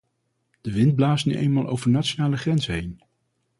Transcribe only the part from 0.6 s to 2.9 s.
De wind blaast nu eenmaal over nationale grenzen